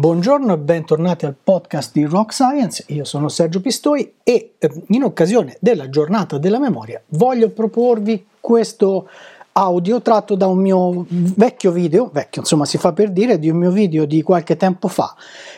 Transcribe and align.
Buongiorno 0.00 0.54
e 0.54 0.56
bentornati 0.56 1.26
al 1.26 1.34
podcast 1.34 1.92
di 1.92 2.04
Rock 2.04 2.32
Science, 2.32 2.86
io 2.86 3.04
sono 3.04 3.28
Sergio 3.28 3.60
Pistoi 3.60 4.14
e 4.22 4.54
eh, 4.56 4.82
in 4.86 5.02
occasione 5.02 5.58
della 5.60 5.90
giornata 5.90 6.38
della 6.38 6.58
memoria 6.58 7.02
voglio 7.08 7.50
proporvi 7.50 8.28
questo 8.40 9.10
audio 9.52 10.00
tratto 10.00 10.36
da 10.36 10.46
un 10.46 10.56
mio 10.56 11.04
vecchio 11.06 11.70
video, 11.70 12.08
vecchio 12.10 12.40
insomma 12.40 12.64
si 12.64 12.78
fa 12.78 12.94
per 12.94 13.10
dire, 13.10 13.38
di 13.38 13.50
un 13.50 13.58
mio 13.58 13.70
video 13.70 14.06
di 14.06 14.22
qualche 14.22 14.56
tempo 14.56 14.88
fa 14.88 15.14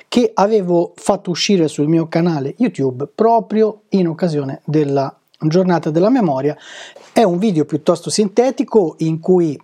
che 0.09 0.33
avevo 0.35 0.93
fatto 0.97 1.31
uscire 1.31 1.69
sul 1.69 1.87
mio 1.87 2.09
canale 2.09 2.57
YouTube 2.59 3.07
proprio 3.15 3.83
in 3.91 4.09
occasione 4.09 4.61
della 4.65 5.17
giornata 5.39 5.91
della 5.91 6.11
memoria. 6.11 6.57
È 7.13 7.23
un 7.23 7.39
video 7.39 7.65
piuttosto 7.65 8.11
sintetico 8.11 8.97
in 8.99 9.21
cui 9.21 9.57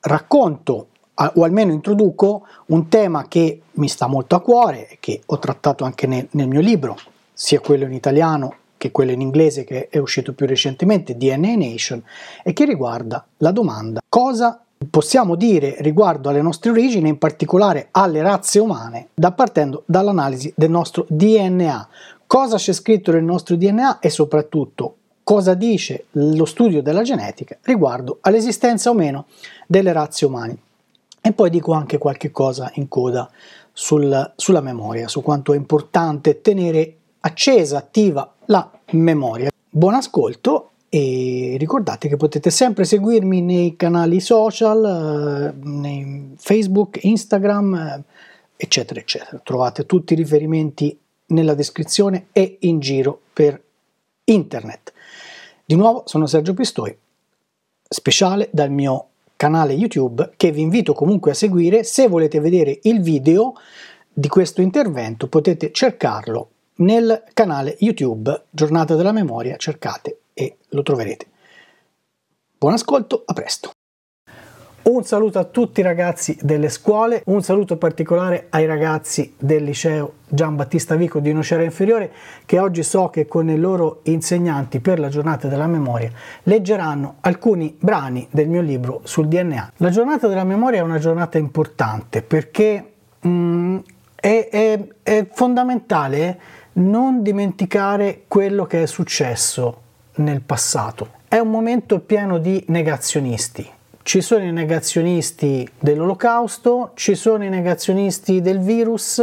racconto 0.00 0.88
o 1.34 1.44
almeno 1.44 1.72
introduco 1.72 2.46
un 2.66 2.88
tema 2.88 3.26
che 3.26 3.62
mi 3.72 3.88
sta 3.88 4.06
molto 4.06 4.34
a 4.36 4.40
cuore, 4.40 4.96
che 5.00 5.22
ho 5.26 5.38
trattato 5.38 5.84
anche 5.84 6.06
nel, 6.06 6.28
nel 6.32 6.48
mio 6.48 6.60
libro, 6.60 6.96
sia 7.32 7.60
quello 7.60 7.84
in 7.84 7.92
italiano 7.92 8.54
che 8.78 8.92
quello 8.92 9.10
in 9.10 9.20
inglese 9.20 9.64
che 9.64 9.88
è 9.88 9.98
uscito 9.98 10.32
più 10.32 10.46
recentemente, 10.46 11.16
DNA 11.16 11.56
Nation, 11.56 12.02
e 12.44 12.52
che 12.52 12.64
riguarda 12.64 13.26
la 13.38 13.50
domanda 13.50 14.00
cosa 14.08 14.62
possiamo 14.88 15.34
dire 15.34 15.76
riguardo 15.80 16.28
alle 16.28 16.40
nostre 16.40 16.70
origini, 16.70 17.08
in 17.08 17.18
particolare 17.18 17.88
alle 17.90 18.22
razze 18.22 18.60
umane, 18.60 19.08
da 19.14 19.32
partendo 19.32 19.82
dall'analisi 19.86 20.52
del 20.56 20.70
nostro 20.70 21.04
DNA. 21.08 21.88
Cosa 22.26 22.56
c'è 22.56 22.72
scritto 22.72 23.10
nel 23.10 23.24
nostro 23.24 23.56
DNA 23.56 23.98
e 23.98 24.10
soprattutto 24.10 24.94
cosa 25.24 25.54
dice 25.54 26.06
lo 26.12 26.44
studio 26.44 26.80
della 26.80 27.02
genetica 27.02 27.56
riguardo 27.62 28.18
all'esistenza 28.20 28.90
o 28.90 28.94
meno 28.94 29.26
delle 29.66 29.92
razze 29.92 30.24
umane. 30.24 30.56
E 31.28 31.34
poi 31.34 31.50
dico 31.50 31.72
anche 31.72 31.98
qualche 31.98 32.30
cosa 32.30 32.70
in 32.76 32.88
coda 32.88 33.30
sul, 33.70 34.32
sulla 34.34 34.62
memoria, 34.62 35.08
su 35.08 35.20
quanto 35.20 35.52
è 35.52 35.56
importante 35.56 36.40
tenere 36.40 36.96
accesa, 37.20 37.76
attiva 37.76 38.32
la 38.46 38.70
memoria. 38.92 39.50
Buon 39.68 39.92
ascolto 39.92 40.70
e 40.88 41.56
ricordate 41.58 42.08
che 42.08 42.16
potete 42.16 42.48
sempre 42.48 42.84
seguirmi 42.84 43.42
nei 43.42 43.76
canali 43.76 44.20
social, 44.20 45.52
eh, 45.52 45.66
nei 45.68 46.32
Facebook, 46.38 47.04
Instagram, 47.04 47.74
eh, 47.74 48.04
eccetera, 48.56 48.98
eccetera. 48.98 49.38
Trovate 49.44 49.84
tutti 49.84 50.14
i 50.14 50.16
riferimenti 50.16 50.98
nella 51.26 51.52
descrizione 51.52 52.28
e 52.32 52.56
in 52.60 52.80
giro 52.80 53.20
per 53.34 53.62
internet. 54.24 54.94
Di 55.62 55.74
nuovo 55.74 56.04
sono 56.06 56.24
Sergio 56.24 56.54
Pistoi, 56.54 56.96
speciale 57.86 58.48
dal 58.50 58.70
mio 58.70 59.08
canale 59.38 59.72
YouTube 59.72 60.32
che 60.36 60.50
vi 60.50 60.62
invito 60.62 60.92
comunque 60.92 61.30
a 61.30 61.34
seguire. 61.34 61.84
Se 61.84 62.08
volete 62.08 62.40
vedere 62.40 62.80
il 62.82 63.00
video 63.00 63.54
di 64.12 64.26
questo 64.28 64.60
intervento 64.60 65.28
potete 65.28 65.70
cercarlo 65.70 66.50
nel 66.78 67.22
canale 67.32 67.76
YouTube 67.78 68.46
Giornata 68.50 68.96
della 68.96 69.12
Memoria, 69.12 69.56
cercate 69.56 70.18
e 70.34 70.56
lo 70.70 70.82
troverete. 70.82 71.26
Buon 72.58 72.72
ascolto, 72.72 73.22
a 73.24 73.32
presto! 73.32 73.77
Un 74.88 75.04
saluto 75.04 75.38
a 75.38 75.44
tutti 75.44 75.80
i 75.80 75.82
ragazzi 75.82 76.38
delle 76.40 76.70
scuole, 76.70 77.20
un 77.26 77.42
saluto 77.42 77.76
particolare 77.76 78.46
ai 78.48 78.64
ragazzi 78.64 79.34
del 79.38 79.62
liceo 79.62 80.14
Gian 80.26 80.56
Battista 80.56 80.94
Vico 80.94 81.20
di 81.20 81.30
Nocera 81.30 81.62
Inferiore 81.62 82.10
che 82.46 82.58
oggi 82.58 82.82
so 82.82 83.10
che 83.10 83.26
con 83.26 83.50
i 83.50 83.58
loro 83.58 84.00
insegnanti 84.04 84.80
per 84.80 84.98
la 84.98 85.10
giornata 85.10 85.46
della 85.46 85.66
memoria 85.66 86.10
leggeranno 86.44 87.16
alcuni 87.20 87.76
brani 87.78 88.28
del 88.30 88.48
mio 88.48 88.62
libro 88.62 89.02
sul 89.04 89.28
DNA. 89.28 89.72
La 89.76 89.90
giornata 89.90 90.26
della 90.26 90.44
memoria 90.44 90.80
è 90.80 90.84
una 90.84 90.98
giornata 90.98 91.36
importante 91.36 92.22
perché 92.22 92.92
mm, 93.26 93.78
è, 94.14 94.48
è, 94.50 94.86
è 95.02 95.26
fondamentale 95.30 96.40
non 96.72 97.22
dimenticare 97.22 98.22
quello 98.26 98.64
che 98.64 98.84
è 98.84 98.86
successo 98.86 99.82
nel 100.14 100.40
passato. 100.40 101.10
È 101.28 101.36
un 101.36 101.50
momento 101.50 102.00
pieno 102.00 102.38
di 102.38 102.64
negazionisti, 102.68 103.76
ci 104.08 104.22
sono 104.22 104.42
i 104.42 104.52
negazionisti 104.52 105.70
dell'olocausto, 105.78 106.92
ci 106.94 107.14
sono 107.14 107.44
i 107.44 107.50
negazionisti 107.50 108.40
del 108.40 108.58
virus, 108.58 109.18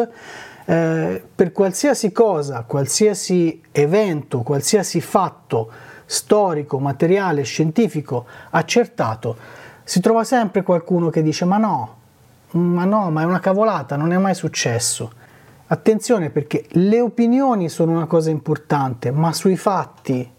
eh, 0.65 1.23
per 1.33 1.51
qualsiasi 1.51 2.11
cosa, 2.11 2.65
qualsiasi 2.67 3.63
evento, 3.71 4.41
qualsiasi 4.41 5.01
fatto 5.01 5.71
storico, 6.05 6.77
materiale, 6.77 7.41
scientifico 7.41 8.27
accertato, 8.51 9.35
si 9.83 9.99
trova 10.01 10.23
sempre 10.23 10.61
qualcuno 10.61 11.09
che 11.09 11.23
dice 11.23 11.45
ma 11.45 11.57
no, 11.57 11.95
ma 12.51 12.85
no, 12.85 13.09
ma 13.09 13.23
è 13.23 13.25
una 13.25 13.39
cavolata, 13.39 13.95
non 13.95 14.13
è 14.13 14.17
mai 14.19 14.35
successo. 14.35 15.11
Attenzione 15.65 16.29
perché 16.29 16.63
le 16.73 17.01
opinioni 17.01 17.69
sono 17.69 17.91
una 17.91 18.05
cosa 18.05 18.29
importante, 18.29 19.09
ma 19.09 19.33
sui 19.33 19.57
fatti 19.57 20.31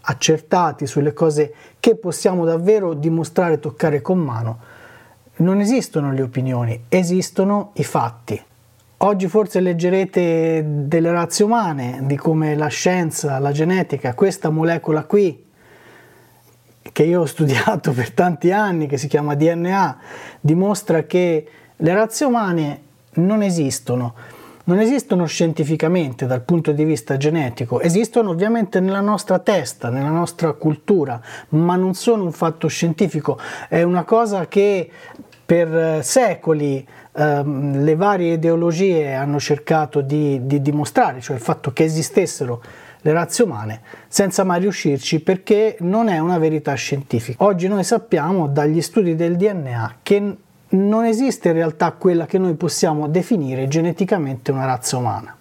accertati 0.00 0.86
sulle 0.86 1.12
cose 1.12 1.52
che 1.80 1.96
possiamo 1.96 2.44
davvero 2.44 2.94
dimostrare 2.94 3.54
e 3.54 3.58
toccare 3.60 4.00
con 4.00 4.18
mano, 4.18 4.58
non 5.36 5.60
esistono 5.60 6.12
le 6.12 6.22
opinioni, 6.22 6.84
esistono 6.88 7.70
i 7.74 7.84
fatti. 7.84 8.42
Oggi 8.98 9.28
forse 9.28 9.60
leggerete 9.60 10.64
delle 10.66 11.10
razze 11.12 11.44
umane, 11.44 12.00
di 12.02 12.16
come 12.16 12.56
la 12.56 12.66
scienza, 12.66 13.38
la 13.38 13.52
genetica, 13.52 14.14
questa 14.14 14.50
molecola 14.50 15.04
qui, 15.04 15.46
che 16.90 17.02
io 17.04 17.20
ho 17.20 17.26
studiato 17.26 17.92
per 17.92 18.10
tanti 18.10 18.50
anni, 18.50 18.88
che 18.88 18.96
si 18.96 19.06
chiama 19.06 19.34
DNA, 19.34 19.98
dimostra 20.40 21.04
che 21.04 21.48
le 21.76 21.94
razze 21.94 22.24
umane 22.24 22.82
non 23.14 23.42
esistono 23.42 24.14
non 24.68 24.80
esistono 24.80 25.24
scientificamente 25.24 26.26
dal 26.26 26.42
punto 26.42 26.72
di 26.72 26.84
vista 26.84 27.16
genetico, 27.16 27.80
esistono 27.80 28.30
ovviamente 28.30 28.80
nella 28.80 29.00
nostra 29.00 29.38
testa, 29.38 29.88
nella 29.88 30.10
nostra 30.10 30.52
cultura, 30.52 31.20
ma 31.50 31.74
non 31.76 31.94
sono 31.94 32.24
un 32.24 32.32
fatto 32.32 32.68
scientifico, 32.68 33.38
è 33.68 33.82
una 33.82 34.04
cosa 34.04 34.46
che 34.46 34.90
per 35.44 36.04
secoli 36.04 36.86
ehm, 37.12 37.82
le 37.82 37.96
varie 37.96 38.34
ideologie 38.34 39.14
hanno 39.14 39.40
cercato 39.40 40.02
di, 40.02 40.46
di 40.46 40.60
dimostrare, 40.60 41.22
cioè 41.22 41.36
il 41.36 41.42
fatto 41.42 41.72
che 41.72 41.84
esistessero 41.84 42.62
le 43.00 43.12
razze 43.12 43.44
umane 43.44 43.80
senza 44.08 44.44
mai 44.44 44.60
riuscirci 44.60 45.20
perché 45.20 45.76
non 45.80 46.08
è 46.08 46.18
una 46.18 46.36
verità 46.36 46.74
scientifica. 46.74 47.42
Oggi 47.42 47.68
noi 47.68 47.84
sappiamo 47.84 48.48
dagli 48.48 48.82
studi 48.82 49.14
del 49.14 49.36
DNA 49.36 49.96
che 50.02 50.36
non 50.70 51.04
esiste 51.04 51.48
in 51.48 51.54
realtà 51.54 51.92
quella 51.92 52.26
che 52.26 52.38
noi 52.38 52.54
possiamo 52.54 53.08
definire 53.08 53.68
geneticamente 53.68 54.50
una 54.50 54.66
razza 54.66 54.96
umana. 54.96 55.34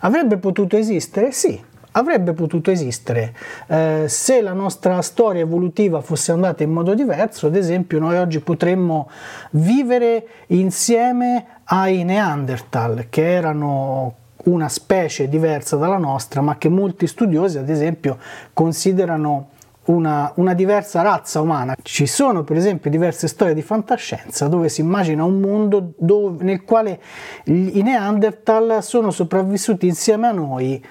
Avrebbe 0.00 0.36
potuto 0.36 0.76
esistere? 0.76 1.32
Sì, 1.32 1.60
avrebbe 1.92 2.32
potuto 2.32 2.70
esistere 2.70 3.34
eh, 3.66 4.04
se 4.08 4.40
la 4.40 4.52
nostra 4.52 5.00
storia 5.02 5.42
evolutiva 5.42 6.00
fosse 6.00 6.32
andata 6.32 6.62
in 6.62 6.70
modo 6.70 6.94
diverso, 6.94 7.46
ad 7.46 7.56
esempio 7.56 7.98
noi 7.98 8.16
oggi 8.16 8.40
potremmo 8.40 9.08
vivere 9.50 10.26
insieme 10.48 11.46
ai 11.64 12.04
Neanderthal, 12.04 13.06
che 13.08 13.32
erano 13.32 14.14
una 14.44 14.68
specie 14.68 15.28
diversa 15.28 15.76
dalla 15.76 15.96
nostra, 15.96 16.40
ma 16.40 16.58
che 16.58 16.68
molti 16.68 17.06
studiosi, 17.06 17.58
ad 17.58 17.70
esempio, 17.70 18.18
considerano 18.52 19.48
una, 19.86 20.32
una, 20.36 20.54
diversa 20.54 21.02
razza 21.02 21.40
umana. 21.40 21.74
Ci 21.82 22.06
sono 22.06 22.44
per 22.44 22.56
esempio 22.56 22.90
diverse 22.90 23.28
storie 23.28 23.54
di 23.54 23.62
fantascienza 23.62 24.48
dove 24.48 24.68
si 24.68 24.80
immagina 24.80 25.24
un 25.24 25.40
mondo 25.40 25.92
dove, 25.96 26.44
nel 26.44 26.62
quale 26.64 27.00
i 27.44 27.82
Neanderthal 27.82 28.82
sono 28.82 29.10
sopravvissuti 29.10 29.86
insieme 29.86 30.28
a 30.28 30.32
noi 30.32 30.82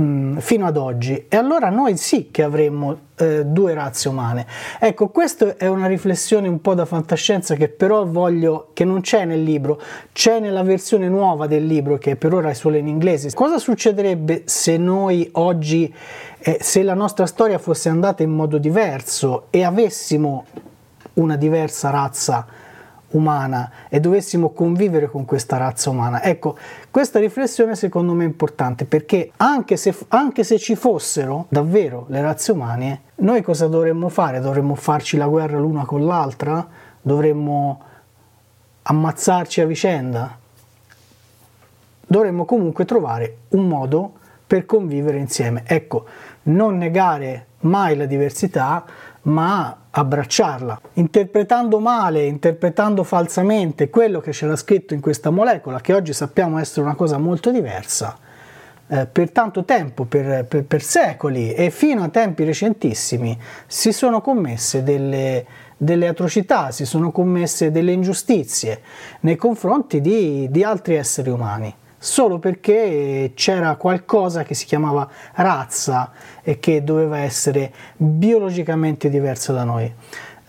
mh, 0.00 0.38
fino 0.38 0.66
ad 0.66 0.76
oggi 0.76 1.26
e 1.28 1.36
allora 1.36 1.68
noi 1.68 1.96
sì 1.96 2.30
che 2.30 2.42
avremmo 2.42 2.98
eh, 3.16 3.44
due 3.44 3.74
razze 3.74 4.08
umane. 4.08 4.46
Ecco, 4.78 5.08
questa 5.08 5.56
è 5.56 5.66
una 5.66 5.86
riflessione 5.86 6.48
un 6.48 6.60
po' 6.60 6.74
da 6.74 6.84
fantascienza 6.84 7.54
che 7.54 7.68
però 7.68 8.06
voglio, 8.06 8.70
che 8.72 8.84
non 8.84 9.02
c'è 9.02 9.24
nel 9.24 9.42
libro, 9.42 9.80
c'è 10.12 10.40
nella 10.40 10.62
versione 10.62 11.08
nuova 11.08 11.46
del 11.46 11.66
libro 11.66 11.98
che 11.98 12.16
per 12.16 12.32
ora 12.32 12.50
è 12.50 12.54
solo 12.54 12.76
in 12.76 12.88
inglese. 12.88 13.32
Cosa 13.34 13.58
succederebbe 13.58 14.42
se 14.46 14.76
noi 14.76 15.28
oggi 15.32 15.92
eh, 16.38 16.58
se 16.60 16.82
la 16.82 16.94
nostra 16.94 17.26
storia 17.26 17.58
fosse 17.58 17.88
andata 17.90 18.22
in 18.22 18.30
modo 18.30 18.58
diverso 18.58 19.46
e 19.50 19.62
avessimo 19.62 20.46
una 21.14 21.36
diversa 21.36 21.90
razza 21.90 22.46
umana 23.10 23.70
e 23.88 24.00
dovessimo 24.00 24.50
convivere 24.50 25.08
con 25.08 25.24
questa 25.24 25.56
razza 25.56 25.90
umana. 25.90 26.22
Ecco, 26.22 26.56
questa 26.90 27.18
riflessione 27.18 27.74
secondo 27.74 28.12
me 28.12 28.24
è 28.24 28.26
importante 28.26 28.84
perché 28.84 29.32
anche 29.36 29.76
se, 29.76 29.94
anche 30.08 30.44
se 30.44 30.58
ci 30.58 30.76
fossero 30.76 31.46
davvero 31.48 32.06
le 32.08 32.20
razze 32.20 32.52
umane, 32.52 33.00
noi 33.16 33.42
cosa 33.42 33.66
dovremmo 33.66 34.08
fare? 34.08 34.40
Dovremmo 34.40 34.74
farci 34.74 35.16
la 35.16 35.26
guerra 35.26 35.58
l'una 35.58 35.84
con 35.84 36.04
l'altra? 36.04 36.66
Dovremmo 37.00 37.80
ammazzarci 38.82 39.60
a 39.60 39.66
vicenda? 39.66 40.38
Dovremmo 42.06 42.44
comunque 42.44 42.84
trovare 42.84 43.36
un 43.50 43.68
modo 43.68 44.14
per 44.46 44.66
convivere 44.66 45.18
insieme. 45.18 45.62
Ecco, 45.66 46.06
non 46.44 46.76
negare 46.76 47.46
mai 47.60 47.96
la 47.96 48.06
diversità, 48.06 48.84
ma 49.22 49.76
abbracciarla. 49.90 50.80
Interpretando 50.94 51.80
male, 51.80 52.24
interpretando 52.24 53.02
falsamente 53.04 53.90
quello 53.90 54.20
che 54.20 54.30
c'era 54.30 54.56
scritto 54.56 54.94
in 54.94 55.00
questa 55.00 55.30
molecola, 55.30 55.80
che 55.80 55.92
oggi 55.92 56.12
sappiamo 56.12 56.58
essere 56.58 56.82
una 56.82 56.94
cosa 56.94 57.18
molto 57.18 57.50
diversa, 57.50 58.16
eh, 58.88 59.06
per 59.06 59.30
tanto 59.30 59.64
tempo, 59.64 60.04
per, 60.04 60.44
per, 60.46 60.64
per, 60.64 60.82
secoli 60.82 61.52
e 61.52 61.70
fino 61.70 62.02
a 62.02 62.08
tempi 62.08 62.44
recentissimi, 62.44 63.38
si 63.66 63.92
sono 63.92 64.20
commesse 64.20 64.82
delle, 64.82 65.44
delle 65.76 66.08
atrocità, 66.08 66.70
si 66.70 66.84
sono 66.84 67.10
commesse 67.12 67.70
delle 67.70 67.92
ingiustizie 67.92 68.80
nei 69.20 69.36
confronti 69.36 70.00
di, 70.00 70.48
di 70.50 70.64
altri 70.64 70.94
esseri 70.94 71.30
umani 71.30 71.74
solo 72.02 72.38
perché 72.38 73.32
c'era 73.34 73.76
qualcosa 73.76 74.42
che 74.42 74.54
si 74.54 74.64
chiamava 74.64 75.06
razza 75.34 76.10
e 76.42 76.58
che 76.58 76.82
doveva 76.82 77.18
essere 77.18 77.70
biologicamente 77.94 79.10
diverso 79.10 79.52
da 79.52 79.64
noi. 79.64 79.92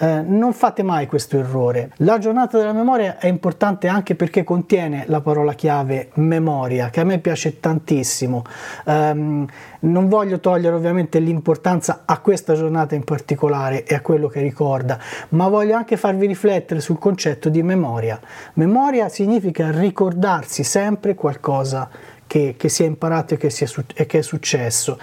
Eh, 0.02 0.24
non 0.26 0.52
fate 0.54 0.82
mai 0.82 1.06
questo 1.06 1.38
errore. 1.38 1.92
La 1.98 2.18
giornata 2.18 2.58
della 2.58 2.74
memoria 2.74 3.20
è 3.20 3.28
importante 3.28 3.88
anche 3.88 4.16
perché 4.16 4.44
contiene 4.44 5.04
la 5.06 5.22
parola 5.22 5.54
chiave 5.54 6.10
memoria, 6.16 6.90
che 6.90 7.02
a 7.02 7.04
me 7.04 7.20
piace 7.20 7.60
tantissimo. 7.60 8.42
Um, 8.86 9.46
non 9.82 10.08
voglio 10.08 10.40
togliere 10.40 10.76
ovviamente 10.76 11.20
l'importanza 11.20 12.02
a 12.06 12.18
questa 12.18 12.56
giornata 12.56 12.96
in 12.96 13.04
particolare 13.04 13.84
e 13.84 13.94
a 13.94 14.02
quello 14.02 14.28
che 14.28 14.42
ricorda, 14.42 14.98
ma 15.30 15.48
voglio 15.50 15.76
anche 15.76 15.98
farvi 15.98 16.26
riflettere 16.26 16.80
sul 16.80 16.98
concetto 16.98 17.50
di 17.50 17.62
memoria. 17.62 18.20
Memoria 18.54 19.08
significa 19.08 19.70
ricordarsi 19.70 20.64
sempre 20.64 21.14
qualcosa 21.14 21.88
che, 22.26 22.56
che 22.58 22.70
si 22.70 22.82
è 22.82 22.88
imparato 22.88 23.36
e 23.36 23.38
che, 23.38 23.50
è, 23.50 23.84
e 23.94 24.06
che 24.08 24.18
è 24.18 24.24
successo. 24.24 24.98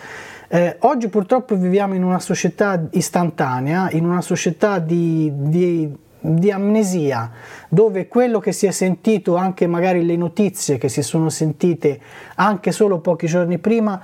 Eh, 0.50 0.76
oggi 0.80 1.08
purtroppo 1.08 1.54
viviamo 1.56 1.94
in 1.94 2.02
una 2.02 2.20
società 2.20 2.82
istantanea, 2.92 3.90
in 3.90 4.06
una 4.06 4.22
società 4.22 4.78
di, 4.78 5.30
di, 5.34 5.94
di, 6.18 6.50
amnesia, 6.50 7.30
dove 7.68 8.08
quello 8.08 8.38
che 8.38 8.52
si 8.52 8.64
è 8.64 8.70
sentito, 8.70 9.36
anche 9.36 9.66
magari 9.66 10.06
le 10.06 10.16
notizie 10.16 10.78
che 10.78 10.88
si 10.88 11.02
sono 11.02 11.28
sentite 11.28 12.00
anche 12.36 12.72
solo 12.72 13.00
pochi 13.00 13.26
giorni 13.26 13.58
prima, 13.58 14.00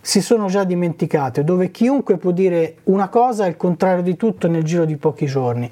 si 0.00 0.20
sono 0.20 0.46
già 0.46 0.62
dimenticate, 0.62 1.42
dove 1.42 1.72
chiunque 1.72 2.16
può 2.16 2.30
dire 2.30 2.76
una 2.84 3.08
cosa 3.08 3.46
e 3.46 3.48
il 3.48 3.56
contrario 3.56 4.04
di 4.04 4.16
tutto 4.16 4.46
nel 4.46 4.62
giro 4.62 4.84
di 4.84 4.96
pochi 4.96 5.26
giorni. 5.26 5.68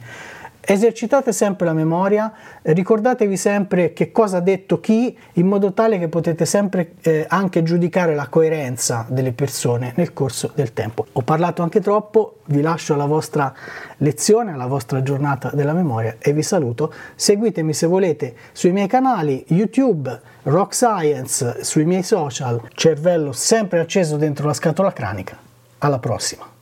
Esercitate 0.69 1.33
sempre 1.33 1.65
la 1.65 1.73
memoria, 1.73 2.33
ricordatevi 2.63 3.37
sempre 3.37 3.93
che 3.93 4.11
cosa 4.11 4.39
ha 4.39 4.41
detto 4.41 4.81
chi, 4.81 5.17
in 5.35 5.47
modo 5.47 5.73
tale 5.73 5.97
che 5.97 6.09
potete 6.09 6.45
sempre 6.45 6.95
eh, 7.03 7.25
anche 7.29 7.63
giudicare 7.63 8.17
la 8.17 8.27
coerenza 8.27 9.07
delle 9.09 9.31
persone 9.31 9.93
nel 9.95 10.13
corso 10.13 10.51
del 10.57 10.73
tempo. 10.73 11.07
Ho 11.13 11.23
parlato 11.23 11.63
anche 11.63 11.81
troppo, 11.81 12.39
vi 12.47 12.63
lascio 12.63 12.95
alla 12.95 13.05
vostra 13.05 13.55
lezione, 13.99 14.55
alla 14.55 14.67
vostra 14.67 15.05
giornata 15.05 15.53
della 15.55 15.73
memoria 15.73 16.17
e 16.19 16.33
vi 16.33 16.43
saluto. 16.43 16.93
Seguitemi 17.15 17.73
se 17.73 17.87
volete 17.87 18.35
sui 18.51 18.73
miei 18.73 18.89
canali 18.89 19.45
YouTube, 19.51 20.21
Rock 20.43 20.75
Science, 20.75 21.63
sui 21.63 21.85
miei 21.85 22.03
social, 22.03 22.61
cervello 22.75 23.31
sempre 23.31 23.79
acceso 23.79 24.17
dentro 24.17 24.49
la 24.49 24.53
scatola 24.53 24.93
cranica. 24.93 25.39
Alla 25.79 26.01
prossima! 26.01 26.56